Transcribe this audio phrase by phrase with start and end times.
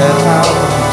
[0.00, 0.89] get out.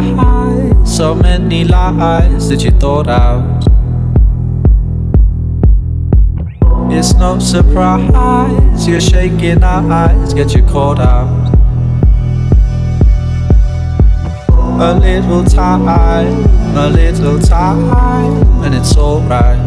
[0.00, 3.64] Lies, so many lies that you thought out.
[6.92, 11.54] It's no surprise you're shaking our eyes get you caught out.
[14.80, 15.86] A little time,
[16.76, 17.92] a little time,
[18.64, 19.58] and it's alright.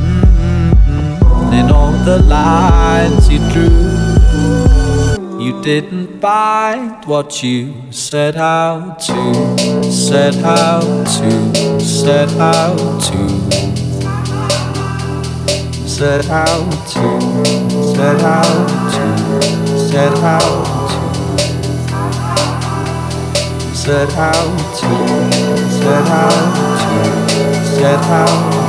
[0.00, 1.52] Mm-hmm.
[1.52, 3.85] In all the lines you drew,
[5.46, 13.28] you didn't find what you set out to, set out to, set out to.
[15.86, 17.20] Set out to,
[17.94, 19.06] set out to,
[19.88, 21.36] set out to,
[23.72, 24.90] set out to,
[25.76, 27.06] set out to,
[27.62, 28.65] set out to,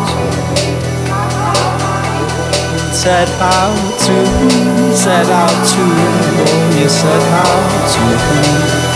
[3.08, 8.87] set out to, set out to, you set out to.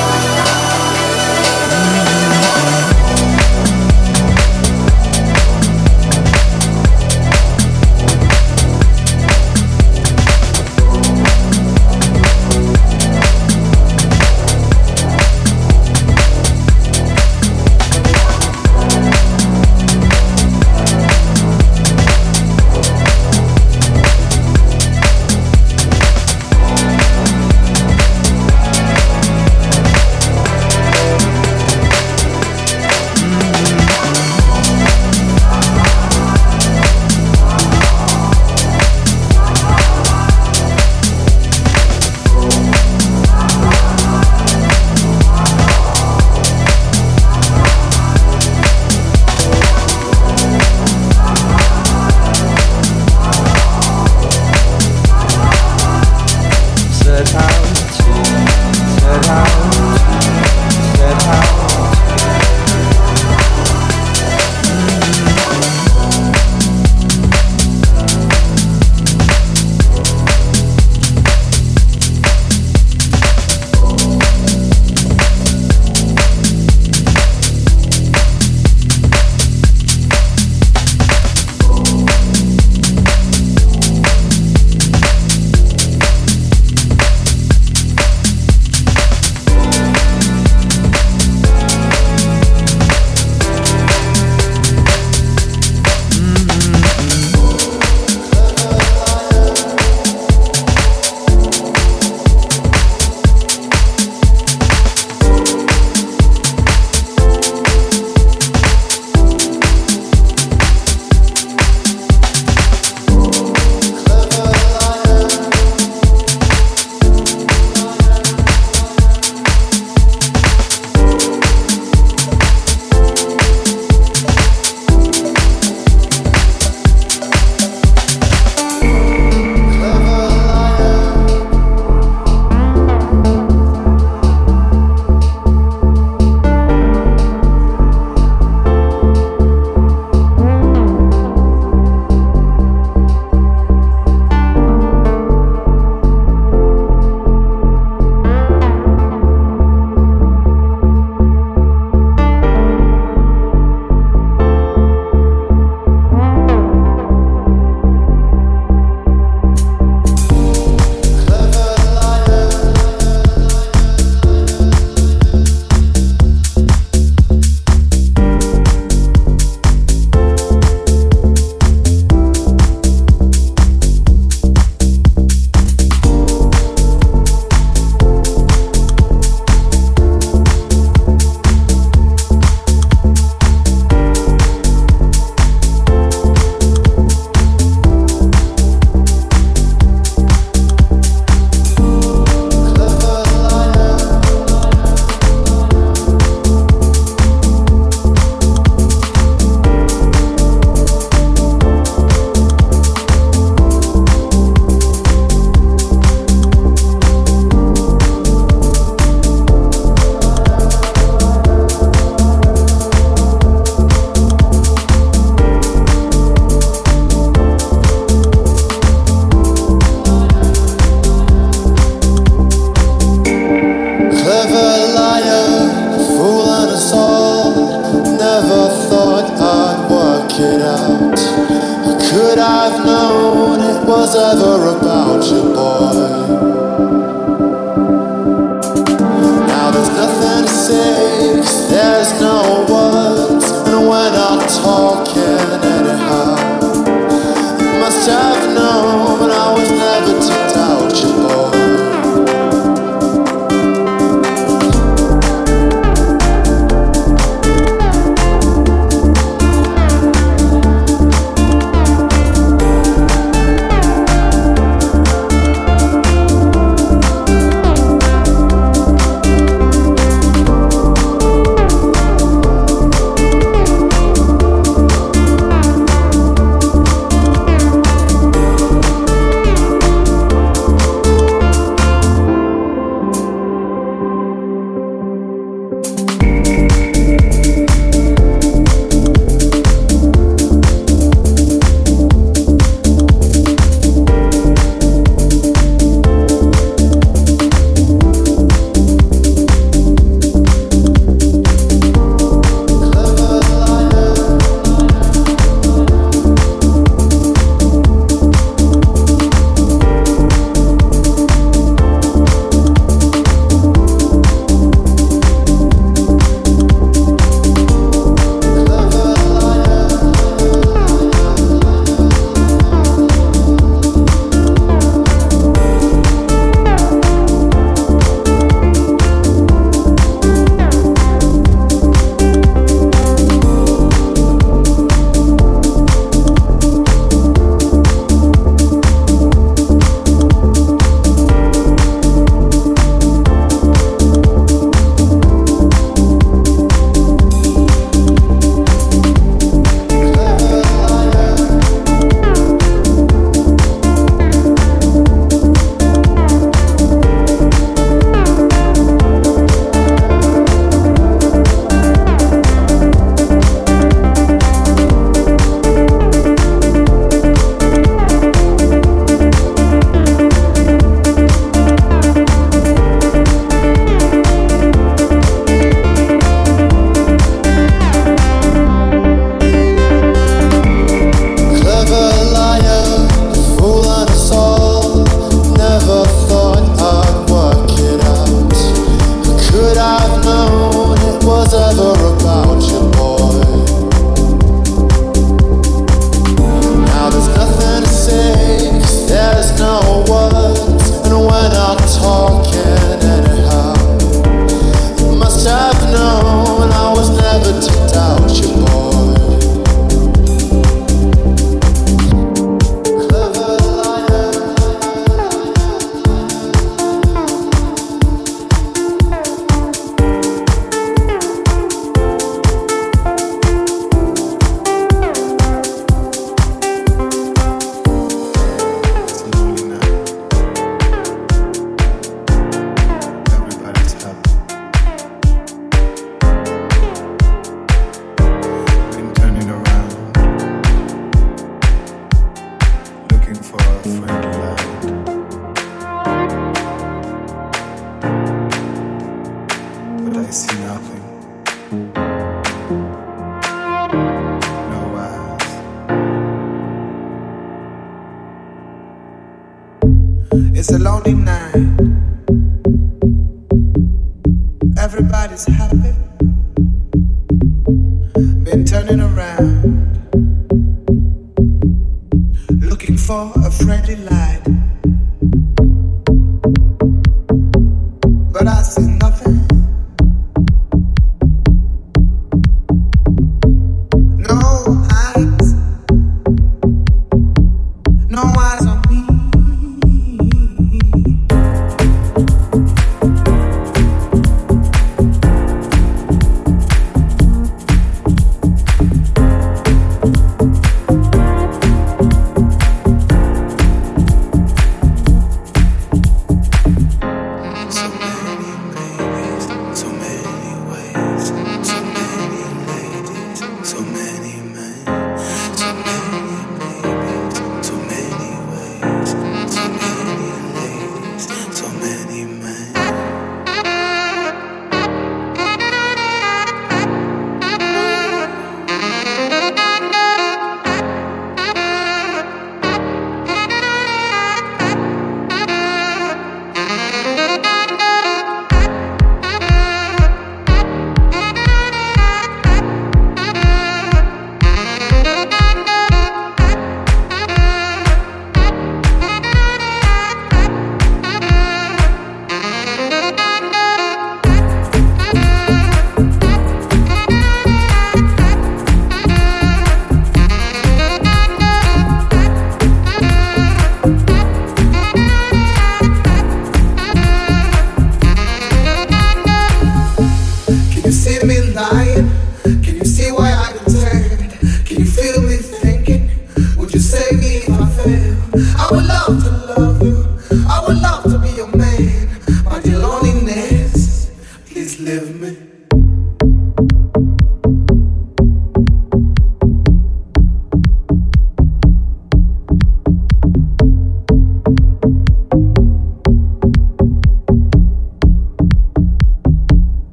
[234.15, 236.20] other about you, boy.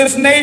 [0.00, 0.39] His name